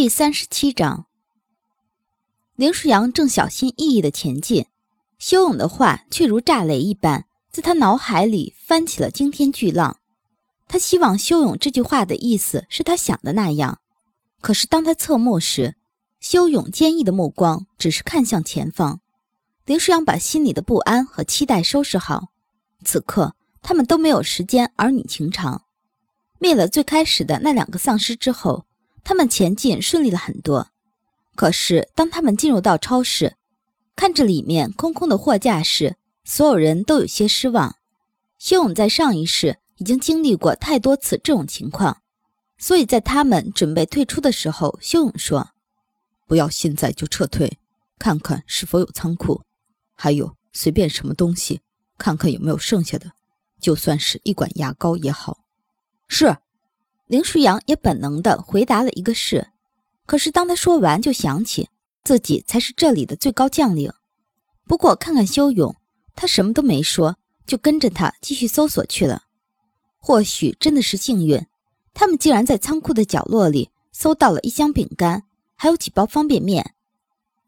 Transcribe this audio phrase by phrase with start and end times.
[0.00, 1.04] 第三十七章，
[2.56, 4.64] 林舒扬正小心翼翼的前进，
[5.18, 9.98] 修勇的话却如炸雷一般，在他脑海里翻起了惊天巨浪。
[10.66, 13.78] 他希望修勇这句话的意思是他想的那样，
[14.40, 15.76] 可是当他侧目时，
[16.18, 19.02] 修勇坚毅的目光只是看向前方。
[19.66, 22.28] 林舒扬把心里的不安和期待收拾好，
[22.86, 25.64] 此刻他们都没有时间儿女情长。
[26.38, 28.64] 灭了最开始的那两个丧尸之后。
[29.02, 30.68] 他们前进顺利了很多，
[31.34, 33.36] 可是当他们进入到超市，
[33.96, 37.76] 看着里面空空的货架时，所有人都有些失望。
[38.38, 42.02] 修勇在上一世已经经历过太多次这种情况，
[42.58, 45.50] 所以在他们准备退出的时候，修勇说
[46.26, 47.58] ：“不要现在就撤退，
[47.98, 49.42] 看看是否有仓库，
[49.94, 51.60] 还有随便什么东西，
[51.98, 53.10] 看看有没有剩下的，
[53.60, 55.38] 就算是一管牙膏也好。”
[56.08, 56.36] 是。
[57.10, 59.48] 林舒扬也本能地回答了一个“是”，
[60.06, 61.68] 可是当他说完，就想起
[62.04, 63.92] 自己才是这里的最高将领。
[64.64, 65.74] 不过看看修勇，
[66.14, 67.16] 他什么都没说，
[67.48, 69.24] 就跟着他继续搜索去了。
[69.98, 71.44] 或许真的是幸运，
[71.92, 75.24] 他们竟然在仓库的角落里搜到了一箱饼干，
[75.56, 76.74] 还有几包方便面。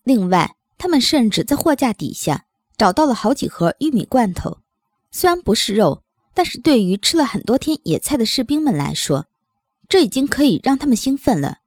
[0.02, 4.58] 另外，他们甚至在货架底下找到了好几盒玉米罐头。
[5.12, 6.02] 虽然不是肉，
[6.34, 9.26] 但是对于吃了很多天野菜的士兵们来说，
[9.92, 11.58] 这已经可以让他们兴奋了。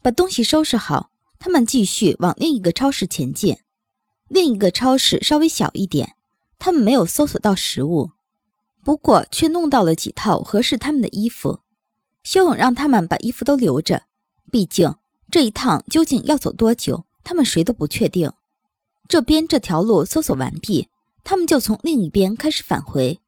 [0.00, 3.58] 把东西收拾好，他们继续往另一个超市前进。
[4.28, 6.14] 另一个超市稍微小一点，
[6.60, 8.12] 他们没有搜索到食物，
[8.84, 11.58] 不过却弄到了几套合适他们的衣服。
[12.22, 14.04] 修勇让他们把衣服都留着，
[14.52, 14.94] 毕竟
[15.28, 18.32] 这一趟究竟要走多久，他们谁都不确定。
[19.08, 20.86] 这边这条路搜索完毕，
[21.24, 23.18] 他们就从另一边开始返回。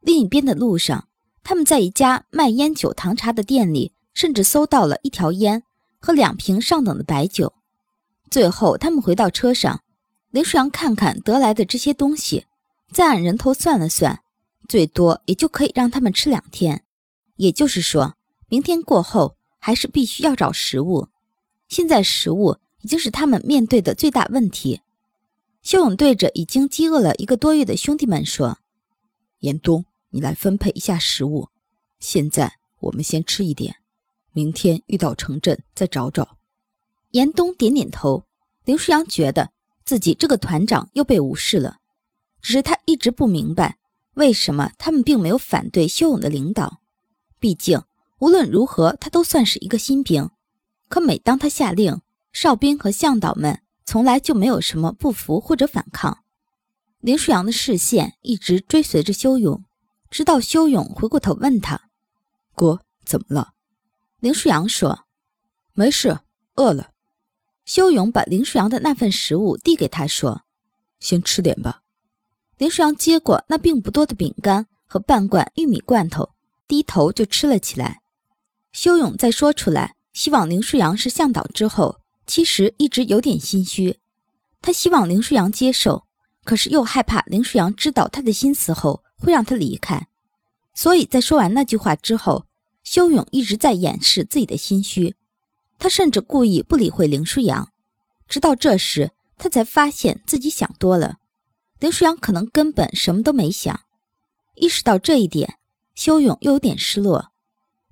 [0.00, 1.06] 另一边的路上。
[1.44, 5.62] 他们在一家卖烟酒、糖茶的店里，甚至搜到了一条烟
[6.00, 7.52] 和两瓶上等的白酒。
[8.30, 9.82] 最后，他们回到车上，
[10.30, 12.46] 林舒阳看看得来的这些东西，
[12.90, 14.20] 再按人头算了算，
[14.68, 16.82] 最多也就可以让他们吃两天。
[17.36, 18.14] 也就是说，
[18.48, 21.08] 明天过后还是必须要找食物。
[21.68, 24.80] 现在，食物已经是他们面对的最大问题。
[25.62, 28.58] 修勇对着已经饥饿了一个多月的兄弟们说
[29.40, 31.48] ：“严冬。”你来分配一下食物，
[31.98, 33.78] 现在我们先吃一点，
[34.30, 36.38] 明天遇到城镇再找找。
[37.10, 38.24] 严冬点点头。
[38.64, 39.50] 林舒扬觉得
[39.84, 41.78] 自己这个团长又被无视了，
[42.40, 43.76] 只是他一直不明白
[44.14, 46.80] 为什么他们并没有反对修勇的领导。
[47.40, 47.82] 毕竟
[48.20, 50.30] 无论如何，他都算是一个新兵。
[50.88, 52.00] 可每当他下令，
[52.32, 56.22] 哨兵和向导们从来就没有什么不服或者反抗。
[57.00, 59.64] 林舒扬的视线一直追随着修勇。
[60.14, 61.88] 直到修勇回过头问他
[62.54, 63.54] ：“哥，怎么了？”
[64.22, 65.06] 林舒扬说
[65.74, 66.20] ：“没事，
[66.54, 66.90] 饿了。”
[67.66, 70.42] 修勇把林舒扬的那份食物递给他，说
[71.00, 71.80] ：“先吃点吧。”
[72.58, 76.30] 林舒扬接过那并不多的饼干和半罐玉米罐头，
[76.68, 78.00] 低头就吃了起来。
[78.70, 83.98] 修勇在说出来希望林舒扬是向导之后，其实一直有点心虚。
[84.62, 86.04] 他希望林舒扬接受，
[86.44, 89.02] 可是又害怕林舒扬知道他的心思后。
[89.16, 90.08] 会让他离开，
[90.74, 92.44] 所以在说完那句话之后，
[92.82, 95.16] 修勇一直在掩饰自己的心虚。
[95.78, 97.72] 他甚至故意不理会林舒扬，
[98.28, 101.16] 直到这时，他才发现自己想多了。
[101.78, 103.80] 林舒扬可能根本什么都没想。
[104.56, 105.58] 意识到这一点，
[105.94, 107.32] 修勇又有点失落。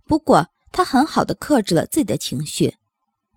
[0.05, 2.77] 不过，他很好的克制了自己的情绪，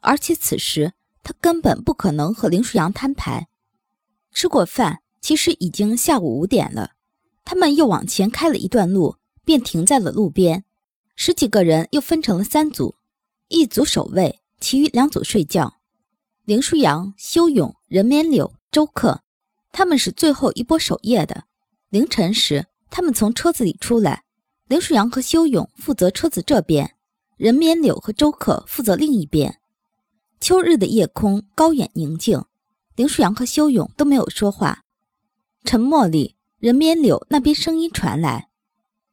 [0.02, 0.92] 而且此时
[1.24, 3.48] 他根本不可能和林舒扬摊牌。
[4.34, 6.92] 吃过饭，其实已经下午五点了。
[7.44, 10.64] 他们又往前开了一段路，便停在了路边。
[11.16, 12.94] 十几个人又分成了三组，
[13.48, 15.78] 一组守卫，其余两组睡觉。
[16.44, 19.24] 林舒扬、修勇、任绵柳、周克，
[19.72, 21.46] 他们是最后一波守夜的。
[21.90, 24.26] 凌晨时，他们从车子里出来，
[24.68, 26.96] 林舒扬和修勇负责车子这边，
[27.36, 29.60] 任绵柳和周克负责另一边。
[30.40, 32.44] 秋日的夜空高远宁静，
[32.96, 34.84] 林舒扬和修勇都没有说话，
[35.66, 36.36] 沉默里。
[36.60, 38.50] 人面柳那边声音传来：“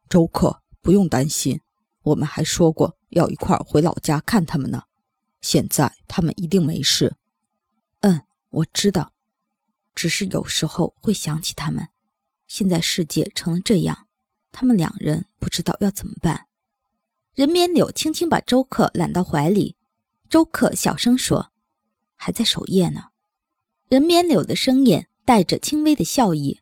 [0.09, 1.61] 周克，不用担心，
[2.03, 4.85] 我们还说过要一块儿回老家看他们呢。
[5.41, 7.17] 现在他们一定没事。
[8.01, 9.13] ”“嗯，我知道，
[9.95, 11.89] 只是有时候会想起他们。
[12.47, 14.07] 现在世界成了这样，
[14.51, 16.47] 他们两人不知道要怎么办。”
[17.35, 19.77] 人面柳轻轻把周克揽到怀里，
[20.31, 21.51] 周克小声说
[22.17, 23.09] ：“还在守夜呢。”
[23.91, 26.61] 人面柳的声音带着轻微的笑意。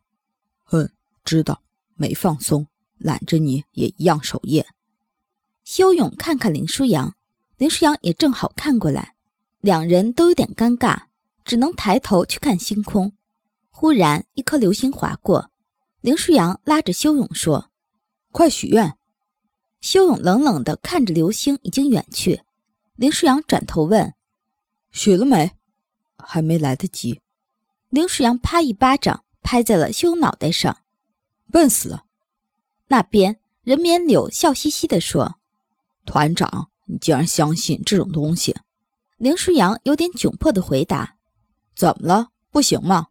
[0.71, 0.91] 嗯，
[1.23, 1.61] 知道，
[1.95, 2.67] 没放松，
[2.97, 4.65] 揽着你也一样守夜。
[5.63, 7.15] 修勇看看林舒扬，
[7.57, 9.15] 林舒扬也正好看过来，
[9.59, 11.03] 两人都有点尴尬，
[11.43, 13.13] 只能抬头去看星空。
[13.69, 15.51] 忽然，一颗流星划过，
[16.01, 17.69] 林舒扬拉着修勇说
[18.31, 18.97] ：“快许愿。”
[19.81, 22.41] 修勇冷冷地看着流星已经远去。
[22.95, 24.13] 林舒扬转头问
[24.91, 25.51] ：“许了没
[26.17, 27.21] ？”“还没来得及。”
[27.91, 30.77] 林舒阳啪一巴掌拍在了修脑袋上
[31.51, 32.05] ：“笨死了！”
[32.87, 35.35] 那边任绵柳笑嘻嘻地说
[36.07, 38.55] ：“团长，你竟然相信这种东西？”
[39.19, 41.17] 林舒阳有点窘迫地回答
[41.75, 42.29] ：“怎么了？
[42.49, 43.07] 不行吗？”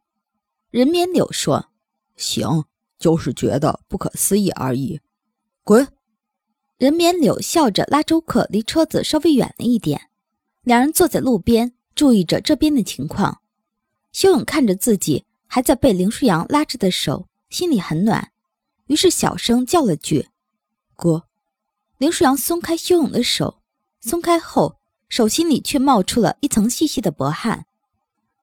[0.72, 1.68] 任绵柳说
[2.16, 2.64] ：“行，
[2.98, 5.02] 就是觉得不可思议而已。”
[5.62, 5.86] 滚！
[6.78, 10.08] 任绵柳笑着拉周克离车子稍微远了一点，
[10.62, 13.39] 两人坐在路边，注意着这边的情况。
[14.12, 18.32] 修勇看着自己还在被林舒扬拉着的手，心里很暖。
[18.86, 20.28] 于是小声叫了句
[20.96, 21.24] ：“哥。”
[21.98, 23.60] 林舒扬松开修勇的手，
[24.00, 24.78] 松开后，
[25.08, 27.66] 手心里却冒出了一层细细的薄汗，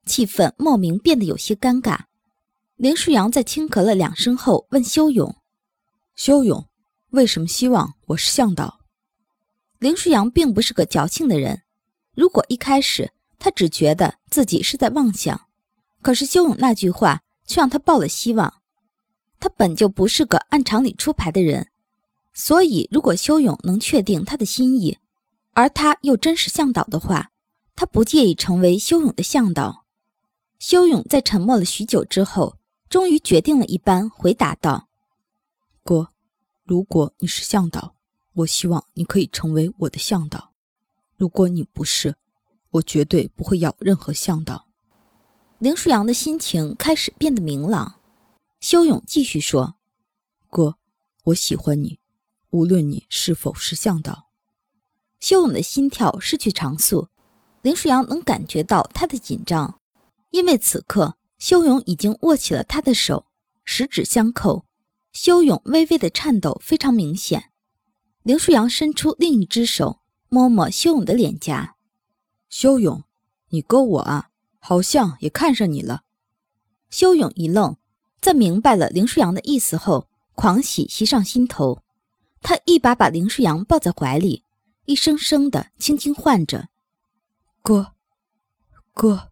[0.06, 2.02] 气氛莫名变得有些尴尬。
[2.75, 5.36] 林舒扬在轻咳了两声后，问修勇
[6.16, 6.68] ：“修勇，
[7.10, 8.81] 为什么希望我是向导？”
[9.80, 11.63] 林舒扬并不是个矫情的人，
[12.13, 15.47] 如果一开始他只觉得自己是在妄想，
[16.07, 18.62] 可是修勇那句话却让他抱了希望。
[19.42, 21.68] 他本就不是个按常理出牌的人，
[22.33, 25.00] 所以如果修勇能确定他的心意，
[25.51, 27.31] 而他又真是向导的话，
[27.75, 29.83] 他不介意成为修勇的向导。
[30.59, 32.56] 修勇在沉默了许久之后，
[32.88, 34.88] 终于决定了一般，回答道
[35.83, 36.13] ：“哥，
[36.63, 37.95] 如果你是向导，
[38.31, 40.53] 我希望你可以成为我的向导；
[41.18, 42.15] 如果你不是，
[42.69, 44.67] 我绝对不会要任何向导。”
[45.59, 48.00] 林舒扬的心情开始变得明朗。
[48.59, 49.75] 修勇继续说
[50.51, 50.75] ：“哥，
[51.24, 52.00] 我喜欢你，
[52.51, 54.27] 无论你是否是向导。”
[55.19, 57.07] 修勇的心跳失去常速，
[57.63, 59.80] 林舒扬能感觉到他的紧张，
[60.30, 63.25] 因为此刻修勇已经握起了他的手，
[63.63, 64.63] 十指相扣，
[65.12, 67.51] 修勇微微的颤抖非常明显。
[68.21, 71.77] 林舒扬伸出另一只手，摸摸修勇的脸颊
[72.48, 73.03] ：“修勇，
[73.50, 74.30] 你哥我啊，
[74.68, 76.02] 好像也看上你了。”
[76.92, 77.78] 修勇一愣。
[78.19, 81.84] 在明白了林舒扬的意思后，狂喜袭上心头。
[82.42, 84.44] 他一把把林舒扬抱在怀里，
[84.86, 86.68] 一声声的轻轻唤着
[87.62, 87.94] ：“哥，
[88.94, 89.31] 哥。”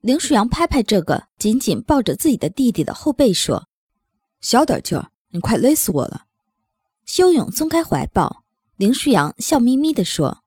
[0.00, 3.68] 林舒扬拍拍这个紧紧抱着自己的弟弟的后背，说
[4.40, 6.26] ：“小点劲儿，你快勒死我了。”
[7.04, 8.44] 修勇松开怀抱，
[8.76, 10.44] 林舒扬笑眯眯地说：“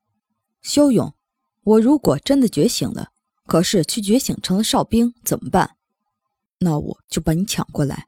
[0.64, 1.14] 修勇，
[1.64, 3.12] 我如果真的觉醒了，
[3.48, 5.78] 可是去觉醒成了哨兵怎么办？”
[6.60, 8.08] 那我就把你抢过来，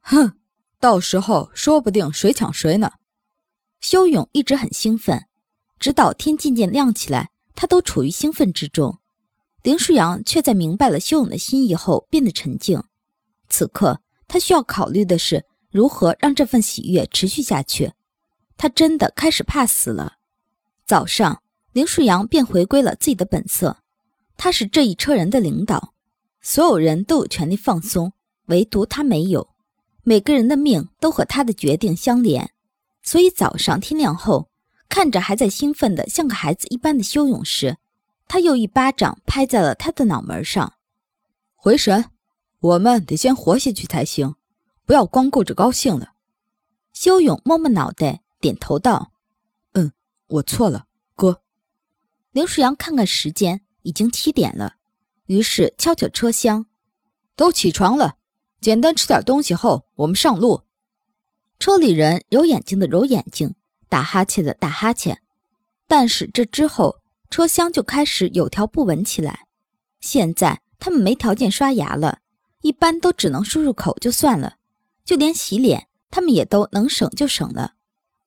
[0.00, 0.32] 哼，
[0.80, 2.92] 到时候说不定谁抢谁呢。
[3.80, 5.26] 修勇一直很兴奋，
[5.78, 8.98] 直到天渐渐亮起来，他都处于兴奋之中。
[9.62, 12.82] 林舒扬却在明白了修勇的心意后变得沉静。
[13.48, 17.92] 此刻他需要考虑的是如何让这份喜悦持续下去。
[18.56, 20.14] 他真的开始怕死了。
[20.86, 21.42] 早上，
[21.72, 23.82] 林舒扬便回归了自己的本色，
[24.36, 25.94] 他是这一车人的领导。
[26.40, 28.12] 所有人都有权利放松，
[28.46, 29.48] 唯独他没有。
[30.04, 32.52] 每个人的命都和他的决定相连，
[33.02, 34.48] 所以早上天亮后，
[34.88, 37.76] 看着还在兴奋的像个孩子一般的修勇时，
[38.28, 40.74] 他又一巴掌拍在了他的脑门上。
[41.56, 42.04] 回神，
[42.60, 44.36] 我们得先活下去才行，
[44.84, 46.12] 不要光顾着高兴了。
[46.92, 49.10] 修勇摸摸脑袋，点头道
[49.74, 49.90] ：“嗯，
[50.28, 51.42] 我错了，哥。”
[52.30, 54.74] 林舒阳看看时间，已经七点了。
[55.26, 56.66] 于是敲敲车厢，
[57.36, 58.16] 都起床了，
[58.60, 60.62] 简单吃点东西后，我们上路。
[61.58, 63.54] 车里人揉眼睛的揉眼睛，
[63.88, 65.22] 打哈欠的打哈欠。
[65.86, 66.96] 但是这之后，
[67.30, 69.46] 车厢就开始有条不紊起来。
[70.00, 72.18] 现在他们没条件刷牙了，
[72.60, 74.56] 一般都只能漱漱口就算了，
[75.04, 77.74] 就连洗脸，他们也都能省就省了。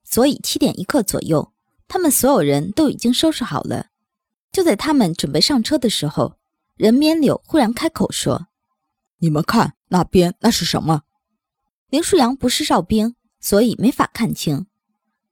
[0.03, 1.51] 所以七点一刻左右，
[1.87, 3.88] 他们所有人都已经收拾好了。
[4.51, 6.37] 就在他们准备上车的时候。
[6.75, 8.47] 任绵柳忽然开口说
[9.19, 11.03] ：“你们看那边，那是什么？”
[11.91, 14.65] 林舒扬不是哨兵，所以没法看清。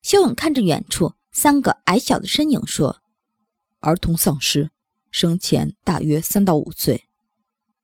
[0.01, 3.01] 修勇看着远处三个矮小的身影说
[3.79, 4.71] ：“儿童丧尸，
[5.09, 7.07] 生前大约三到五岁。”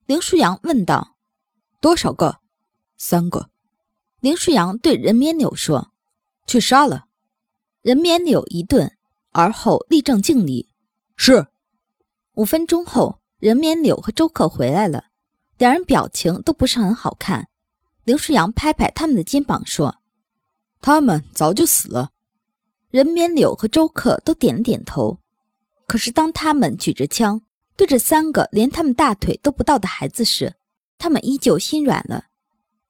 [0.08, 1.16] 林舒扬问道
[1.80, 2.40] ：“多少个
[2.98, 3.50] ？”“三个。”
[4.20, 5.94] 林舒扬对任绵柳说
[6.46, 7.06] ：“去杀了。”
[7.82, 8.98] 任绵柳一顿，
[9.32, 10.68] 而后立正敬礼
[11.16, 11.48] ：“是。”
[12.36, 13.20] 五分钟后。
[13.40, 15.08] 任绵柳和周克回来了，
[15.58, 17.50] 两人表情都不是很好看。
[18.06, 19.98] 刘世阳拍拍他们的肩膀说
[20.80, 22.12] ：“他们早就死了。”
[22.90, 25.20] 任绵柳和周克都点了点头。
[25.88, 27.42] 可是当他们举着枪
[27.76, 30.56] 对着三个连他们大腿都不到的孩子时，
[30.98, 32.28] 他们依旧心软了。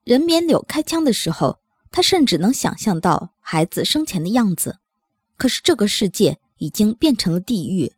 [0.03, 1.57] 任绵柳开枪的时候，
[1.89, 4.77] 他甚至能想象到孩子生前的样子。
[5.35, 7.91] 可是这个世界已经变成了地狱。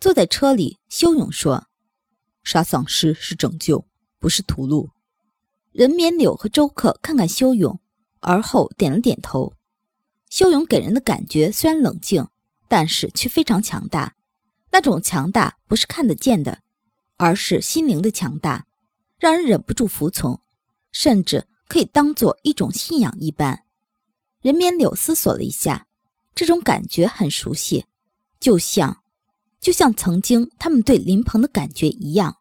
[0.00, 1.66] 坐在车里，修勇说
[2.44, 3.86] ：“杀丧尸是拯救，
[4.18, 4.90] 不是屠戮。”
[5.72, 7.80] 任绵柳和周克看看修勇，
[8.20, 9.54] 而后点了点头。
[10.30, 12.26] 修勇给人的感觉虽然冷静，
[12.68, 14.14] 但是却非常强大。
[14.70, 16.62] 那种强大不是看得见的，
[17.16, 18.66] 而是心灵的强大，
[19.18, 20.40] 让人忍不住服从，
[20.92, 23.64] 甚至可以当做一种信仰一般。
[24.42, 25.86] 任绵柳思索了一下，
[26.34, 27.86] 这种感觉很熟悉，
[28.38, 29.02] 就像，
[29.60, 32.36] 就像曾经他们对林鹏的感觉一样。